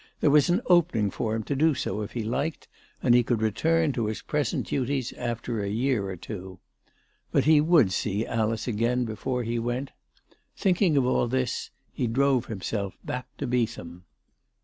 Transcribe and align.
There 0.19 0.31
was 0.31 0.49
an 0.49 0.61
opening 0.65 1.11
for 1.11 1.35
him 1.35 1.43
to 1.43 1.55
do 1.55 1.75
so 1.75 2.01
if 2.01 2.13
he 2.13 2.23
liked, 2.23 2.67
and 3.03 3.13
he 3.13 3.21
could 3.21 3.39
return 3.39 3.91
to 3.91 4.07
his 4.07 4.23
present 4.23 4.65
duties 4.65 5.13
after 5.13 5.61
a 5.61 5.67
year 5.69 6.09
or 6.09 6.15
two. 6.17 6.57
But 7.31 7.43
he 7.45 7.61
would 7.61 7.91
see 7.91 8.25
Alice 8.25 8.67
again 8.67 9.05
before 9.05 9.43
he 9.43 9.59
went. 9.59 9.91
Thinking 10.57 10.97
of 10.97 11.05
all 11.05 11.27
this, 11.27 11.69
he 11.93 12.07
drove 12.07 12.47
himself 12.47 12.97
back 13.03 13.27
to 13.37 13.45
Beetham. 13.45 13.57
ALICE 13.57 13.95
DUGDALE. 13.97 14.03